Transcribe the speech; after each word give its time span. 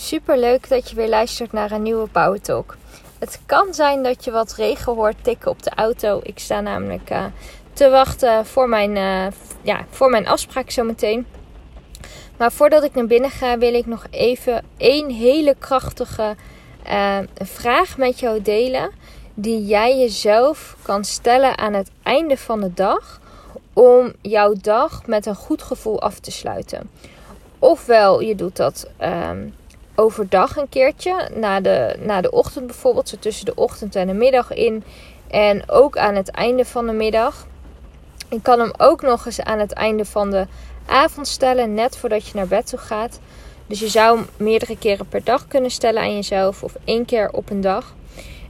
Super 0.00 0.38
leuk 0.38 0.68
dat 0.68 0.90
je 0.90 0.96
weer 0.96 1.08
luistert 1.08 1.52
naar 1.52 1.70
een 1.70 1.82
nieuwe 1.82 2.08
Power 2.08 2.40
Talk. 2.40 2.76
Het 3.18 3.40
kan 3.46 3.74
zijn 3.74 4.02
dat 4.02 4.24
je 4.24 4.30
wat 4.30 4.54
regen 4.54 4.94
hoort 4.94 5.24
tikken 5.24 5.50
op 5.50 5.62
de 5.62 5.70
auto. 5.70 6.20
Ik 6.22 6.38
sta 6.38 6.60
namelijk 6.60 7.10
uh, 7.10 7.24
te 7.72 7.88
wachten 7.88 8.46
voor 8.46 8.68
mijn, 8.68 8.96
uh, 8.96 9.26
ja, 9.62 9.84
voor 9.90 10.10
mijn 10.10 10.26
afspraak 10.26 10.70
zometeen. 10.70 11.26
Maar 12.36 12.52
voordat 12.52 12.84
ik 12.84 12.94
naar 12.94 13.06
binnen 13.06 13.30
ga, 13.30 13.58
wil 13.58 13.74
ik 13.74 13.86
nog 13.86 14.06
even 14.10 14.64
één 14.76 15.10
hele 15.10 15.56
krachtige 15.58 16.36
uh, 16.86 17.18
vraag 17.34 17.96
met 17.96 18.20
jou 18.20 18.42
delen. 18.42 18.90
Die 19.34 19.64
jij 19.64 19.98
jezelf 19.98 20.76
kan 20.82 21.04
stellen 21.04 21.58
aan 21.58 21.72
het 21.72 21.90
einde 22.02 22.36
van 22.36 22.60
de 22.60 22.74
dag. 22.74 23.20
Om 23.72 24.12
jouw 24.20 24.54
dag 24.60 25.06
met 25.06 25.26
een 25.26 25.34
goed 25.34 25.62
gevoel 25.62 26.00
af 26.00 26.18
te 26.18 26.30
sluiten. 26.30 26.90
Ofwel, 27.58 28.20
je 28.20 28.34
doet 28.34 28.56
dat 28.56 28.90
um, 29.00 29.54
overdag 29.98 30.56
een 30.56 30.68
keertje. 30.68 31.28
Na 31.34 31.60
de, 31.60 31.96
na 32.00 32.20
de 32.20 32.30
ochtend 32.30 32.66
bijvoorbeeld. 32.66 33.08
Zo 33.08 33.16
tussen 33.18 33.44
de 33.44 33.54
ochtend 33.54 33.96
en 33.96 34.06
de 34.06 34.12
middag 34.12 34.52
in. 34.52 34.84
En 35.30 35.70
ook 35.70 35.96
aan 35.96 36.14
het 36.14 36.30
einde 36.30 36.64
van 36.64 36.86
de 36.86 36.92
middag. 36.92 37.46
Je 38.30 38.40
kan 38.42 38.58
hem 38.58 38.72
ook 38.76 39.02
nog 39.02 39.26
eens 39.26 39.40
aan 39.40 39.58
het 39.58 39.72
einde 39.72 40.04
van 40.04 40.30
de 40.30 40.46
avond 40.86 41.28
stellen. 41.28 41.74
Net 41.74 41.96
voordat 41.96 42.26
je 42.26 42.34
naar 42.34 42.46
bed 42.46 42.66
toe 42.66 42.78
gaat. 42.78 43.20
Dus 43.66 43.80
je 43.80 43.88
zou 43.88 44.16
hem 44.16 44.26
meerdere 44.36 44.78
keren 44.78 45.08
per 45.08 45.24
dag 45.24 45.48
kunnen 45.48 45.70
stellen 45.70 46.02
aan 46.02 46.14
jezelf. 46.14 46.62
Of 46.62 46.76
één 46.84 47.04
keer 47.04 47.30
op 47.32 47.50
een 47.50 47.60
dag. 47.60 47.94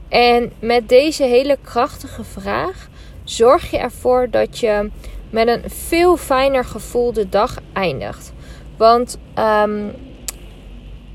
En 0.09 0.51
met 0.59 0.89
deze 0.89 1.23
hele 1.23 1.57
krachtige 1.61 2.23
vraag 2.23 2.87
zorg 3.23 3.71
je 3.71 3.77
ervoor 3.77 4.29
dat 4.29 4.59
je 4.59 4.89
met 5.29 5.47
een 5.47 5.63
veel 5.67 6.17
fijner 6.17 6.65
gevoel 6.65 7.13
de 7.13 7.29
dag 7.29 7.57
eindigt. 7.73 8.31
Want 8.77 9.17
um, 9.35 9.91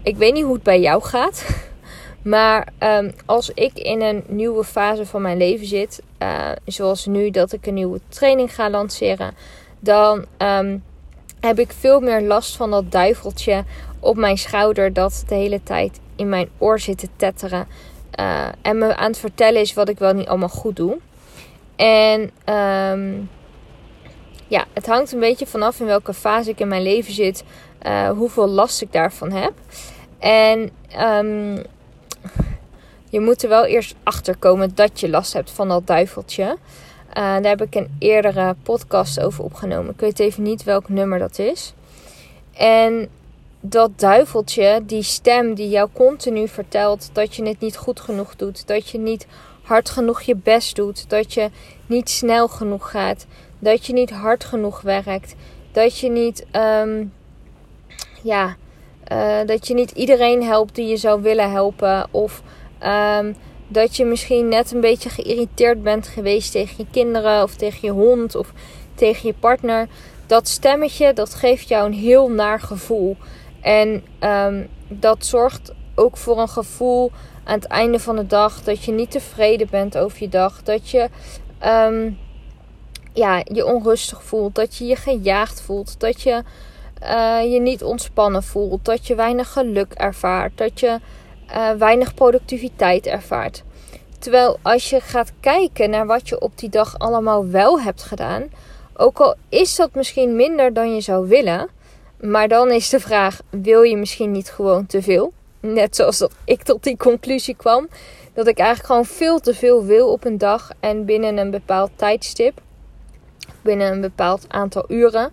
ik 0.05 0.17
weet 0.17 0.33
niet 0.33 0.45
hoe 0.45 0.55
het 0.55 0.63
bij 0.63 0.81
jou 0.81 1.03
gaat. 1.03 1.45
Maar 2.23 2.69
um, 2.79 3.13
als 3.27 3.51
ik 3.55 3.73
in 3.73 4.03
een 4.03 4.25
nieuwe 4.27 4.65
fase 4.65 5.07
van 5.07 5.23
mijn 5.23 5.37
leven 5.37 5.67
zit, 5.67 6.03
uh, 6.23 6.51
zoals 6.67 7.07
nu 7.07 7.31
dat 7.31 7.53
ik 7.53 7.67
een 7.67 7.75
nieuwe 7.75 8.01
training 8.09 8.55
ga 8.55 8.71
lanceren, 8.71 9.35
dan 9.79 10.25
um, 10.39 10.83
heb 11.41 11.59
ik 11.59 11.73
veel 11.73 12.01
meer 12.01 12.23
last 12.23 12.57
van 12.57 12.71
dat 12.71 12.93
duiveltje 12.93 13.65
op 14.01 14.17
mijn 14.17 14.39
schouder 14.39 14.93
dat 14.93 15.25
de 15.27 15.35
hele 15.35 15.63
tijd 15.63 16.01
in 16.17 16.29
mijn 16.29 16.49
oor 16.59 16.81
zit 16.81 16.99
te 16.99 17.09
tetteren. 17.17 17.67
Uh, 18.21 18.47
en 18.63 18.79
me 18.79 18.97
aan 18.97 19.11
het 19.11 19.19
vertellen 19.19 19.61
is 19.61 19.75
wat 19.75 19.89
ik 19.89 19.99
wel 19.99 20.13
niet 20.13 20.29
allemaal 20.29 20.49
goed 20.49 20.77
doe. 20.77 20.99
En 21.77 22.21
um, 22.55 23.31
ja, 24.47 24.65
het 24.73 24.87
hangt 24.87 25.13
een 25.13 25.21
beetje 25.21 25.47
vanaf 25.47 25.81
in 25.81 25.87
welke 25.87 26.15
fase 26.15 26.51
ik 26.51 26.61
in 26.61 26.69
mijn 26.69 26.83
leven 26.83 27.13
zit, 27.13 27.45
uh, 27.87 28.09
hoeveel 28.11 28.49
last 28.49 28.83
ik 28.83 28.93
daarvan 28.93 29.33
heb. 29.33 29.53
En 30.25 30.71
um, 31.01 31.63
je 33.09 33.21
moet 33.21 33.43
er 33.43 33.49
wel 33.49 33.65
eerst 33.65 33.95
achter 34.03 34.37
komen 34.37 34.75
dat 34.75 35.01
je 35.01 35.09
last 35.09 35.33
hebt 35.33 35.51
van 35.51 35.69
dat 35.69 35.87
duiveltje. 35.87 36.45
Uh, 36.45 37.15
daar 37.15 37.43
heb 37.43 37.63
ik 37.63 37.75
een 37.75 37.97
eerdere 37.99 38.57
podcast 38.63 39.21
over 39.21 39.45
opgenomen. 39.45 39.93
Ik 39.93 40.01
weet 40.01 40.19
even 40.19 40.43
niet 40.43 40.65
welk 40.65 40.89
nummer 40.89 41.19
dat 41.19 41.39
is. 41.39 41.75
En 42.53 43.09
dat 43.61 43.91
duiveltje, 43.99 44.83
die 44.87 45.03
stem 45.03 45.55
die 45.55 45.69
jou 45.69 45.89
continu 45.93 46.49
vertelt 46.49 47.11
dat 47.13 47.35
je 47.37 47.47
het 47.47 47.61
niet 47.61 47.77
goed 47.77 48.01
genoeg 48.01 48.37
doet, 48.37 48.67
dat 48.67 48.89
je 48.89 48.99
niet 48.99 49.27
hard 49.63 49.91
genoeg 49.91 50.23
je 50.23 50.37
best 50.37 50.77
doet, 50.77 51.11
dat 51.11 51.35
je 51.35 51.51
niet 51.87 52.11
snel 52.11 52.49
genoeg 52.49 52.91
gaat, 52.91 53.27
dat 53.59 53.87
je 53.87 53.93
niet 53.93 54.11
hard 54.11 54.45
genoeg 54.45 54.81
werkt, 54.81 55.35
dat 55.73 55.99
je 55.99 56.11
niet, 56.11 56.47
um, 56.53 57.13
ja, 58.23 58.57
uh, 59.13 59.39
dat 59.47 59.67
je 59.67 59.75
niet 59.75 59.91
iedereen 59.91 60.43
helpt 60.43 60.75
die 60.75 60.87
je 60.87 60.97
zou 60.97 61.23
willen 61.23 61.51
helpen, 61.51 62.07
of 62.11 62.43
um, 63.19 63.37
dat 63.69 63.97
je 63.97 64.05
misschien 64.05 64.49
net 64.49 64.73
een 64.73 64.81
beetje 64.81 65.09
geïrriteerd 65.09 65.83
bent 65.83 66.07
geweest 66.07 66.53
tegen 66.53 66.75
je 66.79 66.87
kinderen, 66.91 67.43
of 67.43 67.55
tegen 67.55 67.79
je 67.83 67.91
hond, 67.91 68.35
of 68.35 68.53
tegen 68.95 69.29
je 69.29 69.35
partner. 69.41 69.89
Dat 70.27 70.49
stemmetje, 70.49 71.13
dat 71.13 71.35
geeft 71.35 71.69
jou 71.69 71.87
een 71.87 71.99
heel 71.99 72.31
naar 72.31 72.61
gevoel. 72.61 73.17
En 73.61 74.05
um, 74.21 74.69
dat 74.89 75.25
zorgt 75.27 75.73
ook 75.95 76.17
voor 76.17 76.39
een 76.39 76.49
gevoel 76.49 77.11
aan 77.45 77.55
het 77.55 77.65
einde 77.65 77.99
van 77.99 78.17
de 78.17 78.27
dag 78.27 78.63
dat 78.63 78.85
je 78.85 78.93
niet 78.93 79.11
tevreden 79.11 79.69
bent 79.71 79.99
over 79.99 80.23
je 80.23 80.29
dag. 80.29 80.63
Dat 80.63 80.91
je 80.91 81.09
um, 81.67 82.19
ja, 83.13 83.43
je 83.45 83.67
onrustig 83.67 84.23
voelt. 84.23 84.55
Dat 84.55 84.77
je 84.77 84.85
je 84.85 84.97
gejaagd 84.97 85.61
voelt. 85.61 86.01
Dat 86.01 86.23
je 86.23 86.43
uh, 87.05 87.53
je 87.53 87.61
niet 87.61 87.83
ontspannen 87.83 88.43
voelt. 88.43 88.85
Dat 88.85 89.07
je 89.07 89.15
weinig 89.15 89.53
geluk 89.53 89.93
ervaart. 89.93 90.59
Dat 90.59 90.81
je 90.81 91.01
uh, 91.51 91.71
weinig 91.71 92.15
productiviteit 92.15 93.07
ervaart. 93.07 93.63
Terwijl 94.19 94.59
als 94.63 94.91
je 94.91 95.01
gaat 95.01 95.33
kijken 95.41 95.91
naar 95.91 96.07
wat 96.07 96.29
je 96.29 96.41
op 96.41 96.59
die 96.59 96.69
dag 96.69 96.99
allemaal 96.99 97.49
wel 97.49 97.81
hebt 97.81 98.03
gedaan. 98.03 98.43
Ook 98.97 99.21
al 99.21 99.35
is 99.49 99.77
dat 99.77 99.95
misschien 99.95 100.37
minder 100.37 100.73
dan 100.73 100.95
je 100.95 101.01
zou 101.01 101.29
willen. 101.29 101.69
Maar 102.21 102.49
dan 102.49 102.71
is 102.71 102.89
de 102.89 103.01
vraag: 103.01 103.41
wil 103.51 103.83
je 103.83 103.97
misschien 103.97 104.33
niet 104.33 104.51
gewoon 104.51 104.87
te 104.87 105.03
veel? 105.03 105.33
Net 105.61 105.97
zoals 105.97 106.19
dat 106.19 106.33
ik 106.45 106.63
tot 106.63 106.83
die 106.83 106.97
conclusie 106.97 107.57
kwam. 107.57 107.89
Dat 108.33 108.47
ik 108.47 108.59
eigenlijk 108.59 108.89
gewoon 108.89 109.05
veel 109.05 109.41
te 109.41 109.55
veel 109.55 109.85
wil 109.85 110.13
op 110.13 110.25
een 110.25 110.39
dag 110.39 110.71
en 110.81 111.05
binnen 111.05 111.37
een 111.37 111.51
bepaald 111.51 111.91
tijdstip. 111.97 112.61
Binnen 113.63 113.93
een 113.93 114.01
bepaald 114.01 114.45
aantal 114.49 114.85
uren. 114.89 115.33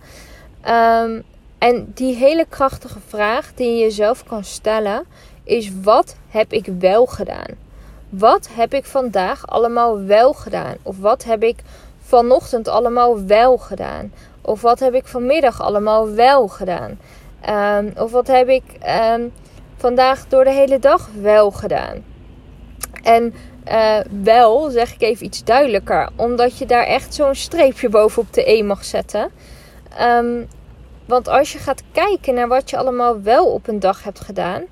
Um, 0.70 1.24
en 1.62 1.92
die 1.94 2.16
hele 2.16 2.46
krachtige 2.50 3.00
vraag 3.08 3.54
die 3.54 3.72
je 3.72 3.80
jezelf 3.80 4.24
kan 4.24 4.44
stellen 4.44 5.06
is: 5.44 5.72
wat 5.82 6.16
heb 6.28 6.54
ik 6.54 6.66
wel 6.80 7.06
gedaan? 7.06 7.56
Wat 8.10 8.50
heb 8.52 8.74
ik 8.74 8.86
vandaag 8.86 9.48
allemaal 9.48 10.04
wel 10.04 10.34
gedaan? 10.34 10.76
Of 10.82 10.98
wat 10.98 11.24
heb 11.24 11.44
ik 11.44 11.60
vanochtend 12.00 12.68
allemaal 12.68 13.26
wel 13.26 13.58
gedaan? 13.58 14.14
Of 14.42 14.62
wat 14.62 14.80
heb 14.80 14.94
ik 14.94 15.06
vanmiddag 15.08 15.62
allemaal 15.62 16.12
wel 16.12 16.48
gedaan? 16.48 17.00
Um, 17.50 17.94
of 17.98 18.12
wat 18.12 18.28
heb 18.28 18.50
ik 18.50 18.64
um, 19.14 19.32
vandaag 19.78 20.28
door 20.28 20.44
de 20.44 20.52
hele 20.52 20.80
dag 20.80 21.10
wel 21.22 21.52
gedaan? 21.52 22.04
En 23.04 23.34
uh, 23.72 24.00
wel 24.24 24.70
zeg 24.70 24.94
ik 24.94 25.02
even 25.02 25.26
iets 25.26 25.44
duidelijker, 25.44 26.10
omdat 26.16 26.58
je 26.58 26.66
daar 26.66 26.86
echt 26.86 27.14
zo'n 27.14 27.36
streepje 27.36 27.90
bovenop 27.90 28.34
de 28.34 28.52
E 28.52 28.64
mag 28.64 28.84
zetten. 28.86 29.32
Um, 30.02 30.48
want 31.12 31.28
als 31.28 31.52
je 31.52 31.58
gaat 31.58 31.84
kijken 31.92 32.34
naar 32.34 32.48
wat 32.48 32.70
je 32.70 32.78
allemaal 32.78 33.22
wel 33.22 33.46
op 33.46 33.68
een 33.68 33.80
dag 33.80 34.04
hebt 34.04 34.20
gedaan, 34.20 34.64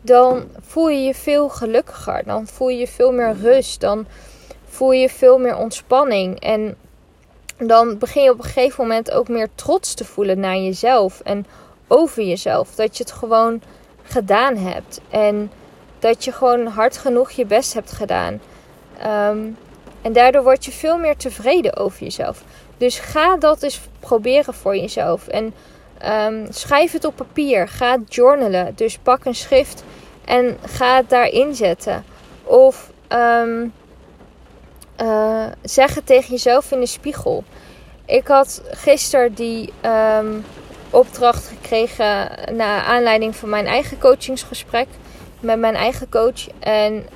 dan 0.00 0.48
voel 0.60 0.88
je 0.88 1.04
je 1.04 1.14
veel 1.14 1.48
gelukkiger. 1.48 2.22
Dan 2.24 2.46
voel 2.46 2.68
je 2.68 2.78
je 2.78 2.86
veel 2.86 3.12
meer 3.12 3.36
rust. 3.42 3.80
Dan 3.80 4.06
voel 4.64 4.92
je 4.92 5.08
veel 5.08 5.38
meer 5.38 5.56
ontspanning. 5.56 6.40
En 6.40 6.76
dan 7.58 7.98
begin 7.98 8.22
je 8.22 8.30
op 8.30 8.38
een 8.38 8.44
gegeven 8.44 8.82
moment 8.82 9.10
ook 9.10 9.28
meer 9.28 9.48
trots 9.54 9.94
te 9.94 10.04
voelen 10.04 10.40
naar 10.40 10.56
jezelf 10.56 11.20
en 11.20 11.46
over 11.88 12.22
jezelf. 12.22 12.74
Dat 12.74 12.96
je 12.96 13.02
het 13.02 13.12
gewoon 13.12 13.62
gedaan 14.02 14.56
hebt. 14.56 15.00
En 15.10 15.50
dat 15.98 16.24
je 16.24 16.32
gewoon 16.32 16.66
hard 16.66 16.96
genoeg 16.96 17.30
je 17.30 17.46
best 17.46 17.74
hebt 17.74 17.92
gedaan. 17.92 18.40
Um, 19.06 19.56
en 20.02 20.12
daardoor 20.12 20.42
word 20.42 20.64
je 20.64 20.72
veel 20.72 20.98
meer 20.98 21.16
tevreden 21.16 21.76
over 21.76 22.02
jezelf. 22.02 22.44
Dus 22.76 22.98
ga 22.98 23.36
dat 23.36 23.62
eens 23.62 23.80
proberen 24.00 24.54
voor 24.54 24.76
jezelf. 24.76 25.28
En 25.28 25.54
um, 26.06 26.46
schrijf 26.50 26.92
het 26.92 27.04
op 27.04 27.16
papier. 27.16 27.68
Ga 27.68 27.98
journalen. 28.08 28.72
Dus 28.74 28.98
pak 28.98 29.24
een 29.24 29.34
schrift 29.34 29.84
en 30.24 30.58
ga 30.66 30.96
het 30.96 31.08
daarin 31.08 31.54
zetten. 31.54 32.04
Of 32.44 32.90
um, 33.08 33.72
uh, 35.02 35.46
zeg 35.62 35.94
het 35.94 36.06
tegen 36.06 36.30
jezelf 36.30 36.72
in 36.72 36.80
de 36.80 36.86
spiegel. 36.86 37.44
Ik 38.04 38.26
had 38.26 38.62
gisteren 38.70 39.34
die 39.34 39.72
um, 40.18 40.44
opdracht 40.90 41.46
gekregen 41.46 42.30
naar 42.56 42.82
aanleiding 42.82 43.36
van 43.36 43.48
mijn 43.48 43.66
eigen 43.66 43.98
coachingsgesprek 43.98 44.88
met 45.40 45.58
mijn 45.58 45.74
eigen 45.74 46.08
coach. 46.08 46.48
En 46.58 47.06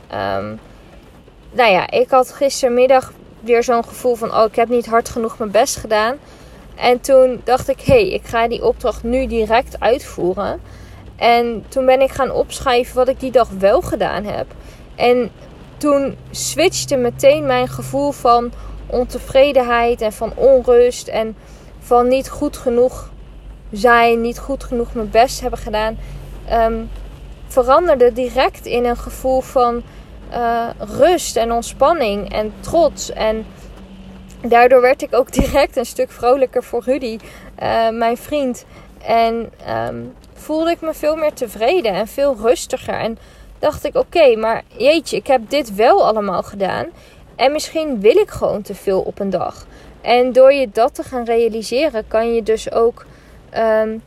nou 1.50 1.72
ja, 1.72 1.90
ik 1.90 2.10
had 2.10 2.32
gistermiddag 2.32 3.12
weer 3.40 3.62
zo'n 3.62 3.84
gevoel 3.84 4.14
van: 4.14 4.34
oh, 4.34 4.44
ik 4.44 4.56
heb 4.56 4.68
niet 4.68 4.86
hard 4.86 5.08
genoeg 5.08 5.38
mijn 5.38 5.50
best 5.50 5.76
gedaan. 5.76 6.18
En 6.74 7.00
toen 7.00 7.40
dacht 7.44 7.68
ik: 7.68 7.80
hé, 7.80 7.92
hey, 7.92 8.08
ik 8.08 8.26
ga 8.26 8.48
die 8.48 8.64
opdracht 8.64 9.02
nu 9.02 9.26
direct 9.26 9.80
uitvoeren. 9.80 10.60
En 11.16 11.64
toen 11.68 11.86
ben 11.86 12.00
ik 12.00 12.10
gaan 12.10 12.30
opschrijven 12.30 12.96
wat 12.96 13.08
ik 13.08 13.20
die 13.20 13.30
dag 13.30 13.48
wel 13.58 13.80
gedaan 13.80 14.24
heb. 14.24 14.46
En 14.94 15.30
toen 15.76 16.16
switchte 16.30 16.96
meteen 16.96 17.46
mijn 17.46 17.68
gevoel 17.68 18.12
van 18.12 18.52
ontevredenheid 18.86 20.00
en 20.00 20.12
van 20.12 20.32
onrust 20.34 21.08
en 21.08 21.36
van 21.78 22.08
niet 22.08 22.28
goed 22.28 22.56
genoeg 22.56 23.12
zijn, 23.72 24.20
niet 24.20 24.38
goed 24.38 24.64
genoeg 24.64 24.94
mijn 24.94 25.10
best 25.10 25.40
hebben 25.40 25.58
gedaan, 25.58 25.98
um, 26.52 26.90
veranderde 27.46 28.12
direct 28.12 28.66
in 28.66 28.84
een 28.84 28.96
gevoel 28.96 29.40
van 29.40 29.82
uh, 30.32 30.68
rust 30.78 31.36
en 31.36 31.52
ontspanning 31.52 32.32
en 32.32 32.52
trots. 32.60 33.12
En 33.12 33.46
daardoor 34.50 34.80
werd 34.80 35.02
ik 35.02 35.14
ook 35.14 35.32
direct 35.32 35.76
een 35.76 35.86
stuk 35.86 36.10
vrolijker 36.10 36.62
voor 36.62 36.82
Rudy, 36.84 37.18
uh, 37.62 37.88
mijn 37.88 38.16
vriend. 38.16 38.64
En 39.06 39.50
um, 39.88 40.14
voelde 40.34 40.70
ik 40.70 40.80
me 40.80 40.94
veel 40.94 41.16
meer 41.16 41.32
tevreden 41.32 41.92
en 41.92 42.06
veel 42.06 42.36
rustiger. 42.42 42.94
En 42.94 43.18
dacht 43.58 43.84
ik: 43.84 43.96
oké, 43.96 44.36
maar 44.36 44.62
jeetje, 44.76 45.16
ik 45.16 45.26
heb 45.26 45.40
dit 45.48 45.74
wel 45.74 46.06
allemaal 46.06 46.42
gedaan. 46.42 46.86
En 47.36 47.52
misschien 47.52 48.00
wil 48.00 48.16
ik 48.16 48.30
gewoon 48.30 48.62
te 48.62 48.74
veel 48.74 49.00
op 49.00 49.20
een 49.20 49.30
dag. 49.30 49.66
En 50.00 50.32
door 50.32 50.52
je 50.52 50.68
dat 50.72 50.94
te 50.94 51.02
gaan 51.02 51.24
realiseren, 51.24 52.08
kan 52.08 52.34
je 52.34 52.42
dus 52.42 52.72
ook 52.72 53.04
um, 53.56 54.02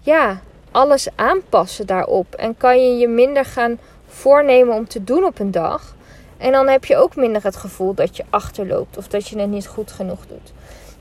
ja, 0.00 0.40
alles 0.70 1.08
aanpassen 1.14 1.86
daarop. 1.86 2.34
En 2.34 2.56
kan 2.56 2.84
je 2.84 2.98
je 2.98 3.08
minder 3.08 3.44
gaan 3.44 3.78
voornemen 4.06 4.74
om 4.74 4.88
te 4.88 5.04
doen 5.04 5.24
op 5.24 5.38
een 5.38 5.50
dag. 5.50 5.94
En 6.40 6.52
dan 6.52 6.68
heb 6.68 6.84
je 6.84 6.96
ook 6.96 7.16
minder 7.16 7.44
het 7.44 7.56
gevoel 7.56 7.94
dat 7.94 8.16
je 8.16 8.24
achterloopt 8.30 8.96
of 8.96 9.08
dat 9.08 9.28
je 9.28 9.38
het 9.38 9.50
niet 9.50 9.66
goed 9.66 9.92
genoeg 9.92 10.26
doet. 10.26 10.52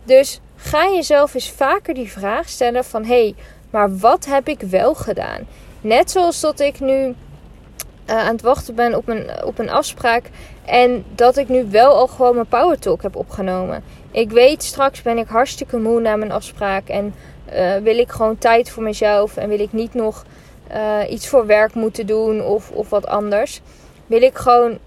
Dus 0.03 0.39
ga 0.55 0.85
jezelf 0.93 1.33
eens 1.33 1.51
vaker 1.51 1.93
die 1.93 2.11
vraag 2.11 2.49
stellen 2.49 2.85
van 2.85 3.03
hé, 3.05 3.21
hey, 3.21 3.35
maar 3.69 3.97
wat 3.97 4.25
heb 4.25 4.47
ik 4.47 4.61
wel 4.61 4.93
gedaan? 4.95 5.47
Net 5.81 6.11
zoals 6.11 6.39
dat 6.39 6.59
ik 6.59 6.79
nu 6.79 6.93
uh, 6.95 7.15
aan 8.05 8.31
het 8.31 8.41
wachten 8.41 8.75
ben 8.75 8.95
op 8.95 9.07
een, 9.07 9.29
op 9.43 9.59
een 9.59 9.69
afspraak. 9.69 10.29
En 10.65 11.05
dat 11.15 11.37
ik 11.37 11.49
nu 11.49 11.69
wel 11.69 11.93
al 11.93 12.07
gewoon 12.07 12.35
mijn 12.35 12.47
power 12.47 12.79
talk 12.79 13.01
heb 13.01 13.15
opgenomen. 13.15 13.83
Ik 14.11 14.31
weet, 14.31 14.63
straks 14.63 15.01
ben 15.01 15.17
ik 15.17 15.27
hartstikke 15.27 15.77
moe 15.77 16.01
na 16.01 16.15
mijn 16.15 16.31
afspraak. 16.31 16.87
En 16.87 17.13
uh, 17.53 17.75
wil 17.75 17.97
ik 17.97 18.11
gewoon 18.11 18.37
tijd 18.37 18.69
voor 18.69 18.83
mezelf. 18.83 19.37
En 19.37 19.49
wil 19.49 19.59
ik 19.59 19.73
niet 19.73 19.93
nog 19.93 20.25
uh, 20.71 21.11
iets 21.11 21.27
voor 21.27 21.45
werk 21.45 21.73
moeten 21.73 22.05
doen 22.05 22.43
of, 22.43 22.71
of 22.71 22.89
wat 22.89 23.07
anders. 23.07 23.61
Wil 24.07 24.21
ik 24.21 24.37
gewoon 24.37 24.77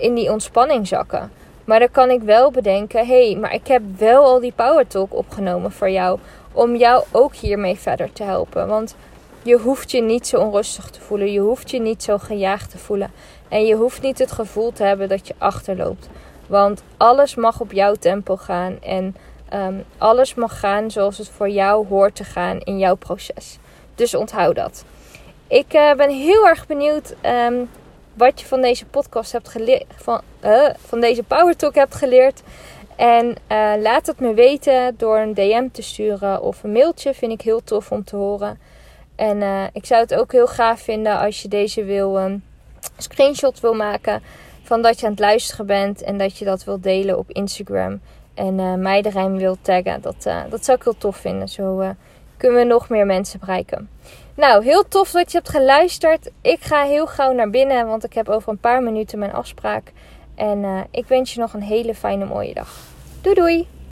in 0.00 0.14
die 0.14 0.32
ontspanning 0.32 0.86
zakken. 0.86 1.30
Maar 1.64 1.78
dan 1.78 1.90
kan 1.90 2.10
ik 2.10 2.22
wel 2.22 2.50
bedenken: 2.50 3.06
hé, 3.06 3.26
hey, 3.30 3.36
maar 3.40 3.54
ik 3.54 3.66
heb 3.66 3.82
wel 3.98 4.24
al 4.24 4.40
die 4.40 4.52
power 4.52 4.86
talk 4.86 5.14
opgenomen 5.14 5.72
voor 5.72 5.90
jou. 5.90 6.18
Om 6.52 6.76
jou 6.76 7.04
ook 7.10 7.34
hiermee 7.34 7.78
verder 7.78 8.12
te 8.12 8.22
helpen. 8.22 8.68
Want 8.68 8.96
je 9.42 9.58
hoeft 9.58 9.90
je 9.90 10.02
niet 10.02 10.26
zo 10.26 10.40
onrustig 10.40 10.90
te 10.90 11.00
voelen. 11.00 11.32
Je 11.32 11.40
hoeft 11.40 11.70
je 11.70 11.80
niet 11.80 12.02
zo 12.02 12.18
gejaagd 12.18 12.70
te 12.70 12.78
voelen. 12.78 13.12
En 13.48 13.66
je 13.66 13.74
hoeft 13.74 14.02
niet 14.02 14.18
het 14.18 14.32
gevoel 14.32 14.72
te 14.72 14.82
hebben 14.82 15.08
dat 15.08 15.26
je 15.26 15.34
achterloopt. 15.38 16.08
Want 16.46 16.82
alles 16.96 17.34
mag 17.34 17.60
op 17.60 17.72
jouw 17.72 17.94
tempo 17.94 18.36
gaan. 18.36 18.78
En 18.82 19.16
um, 19.54 19.84
alles 19.98 20.34
mag 20.34 20.58
gaan 20.58 20.90
zoals 20.90 21.18
het 21.18 21.28
voor 21.28 21.48
jou 21.48 21.86
hoort 21.86 22.14
te 22.14 22.24
gaan 22.24 22.58
in 22.58 22.78
jouw 22.78 22.94
proces. 22.94 23.58
Dus 23.94 24.14
onthoud 24.14 24.54
dat. 24.54 24.84
Ik 25.46 25.74
uh, 25.74 25.94
ben 25.94 26.10
heel 26.10 26.46
erg 26.46 26.66
benieuwd 26.66 27.14
um, 27.22 27.70
wat 28.18 28.40
je 28.40 28.46
van 28.46 28.60
deze 28.60 28.86
podcast 28.86 29.32
hebt 29.32 29.48
geleerd. 29.48 29.84
Van, 29.96 30.20
uh, 30.44 30.68
van 30.78 31.00
deze 31.00 31.22
Power 31.22 31.56
Talk 31.56 31.74
hebt 31.74 31.94
geleerd. 31.94 32.42
En 32.96 33.26
uh, 33.26 33.72
laat 33.80 34.06
het 34.06 34.20
me 34.20 34.34
weten 34.34 34.94
door 34.96 35.18
een 35.18 35.34
DM 35.34 35.68
te 35.72 35.82
sturen 35.82 36.42
of 36.42 36.62
een 36.62 36.72
mailtje. 36.72 37.14
Vind 37.14 37.32
ik 37.32 37.40
heel 37.40 37.64
tof 37.64 37.92
om 37.92 38.04
te 38.04 38.16
horen. 38.16 38.58
En 39.16 39.36
uh, 39.40 39.64
ik 39.72 39.86
zou 39.86 40.00
het 40.02 40.14
ook 40.14 40.32
heel 40.32 40.46
gaaf 40.46 40.80
vinden 40.80 41.18
als 41.18 41.42
je 41.42 41.48
deze 41.48 41.84
wil 41.84 42.20
um, 42.20 42.44
screenshot 42.96 43.60
wil 43.60 43.74
maken 43.74 44.22
van 44.62 44.82
dat 44.82 45.00
je 45.00 45.06
aan 45.06 45.12
het 45.12 45.20
luisteren 45.20 45.66
bent 45.66 46.02
en 46.02 46.18
dat 46.18 46.38
je 46.38 46.44
dat 46.44 46.64
wilt 46.64 46.82
delen 46.82 47.18
op 47.18 47.30
Instagram 47.30 48.00
en 48.34 48.58
uh, 48.58 48.74
mij 48.74 49.02
erin 49.02 49.36
wilt 49.36 49.58
taggen. 49.62 50.00
Dat, 50.00 50.22
dat 50.50 50.64
zou 50.64 50.78
ik 50.78 50.84
heel 50.84 50.98
tof 50.98 51.16
vinden. 51.16 51.48
Zo 51.48 51.94
kunnen 52.38 52.58
we 52.58 52.64
nog 52.64 52.88
meer 52.88 53.06
mensen 53.06 53.40
bereiken. 53.40 53.90
Nou, 54.34 54.64
heel 54.64 54.88
tof 54.88 55.10
dat 55.10 55.32
je 55.32 55.38
hebt 55.38 55.50
geluisterd. 55.50 56.30
Ik 56.42 56.60
ga 56.60 56.82
heel 56.82 57.06
gauw 57.06 57.32
naar 57.32 57.50
binnen, 57.50 57.86
want 57.86 58.04
ik 58.04 58.12
heb 58.12 58.28
over 58.28 58.48
een 58.48 58.58
paar 58.58 58.82
minuten 58.82 59.18
mijn 59.18 59.32
afspraak. 59.32 59.92
En 60.34 60.86
ik 60.90 61.06
wens 61.06 61.34
je 61.34 61.40
nog 61.40 61.52
een 61.52 61.62
hele 61.62 61.94
fijne 61.94 62.24
mooie 62.24 62.54
dag. 62.54 62.76
Doei 63.20 63.34
doei! 63.34 63.77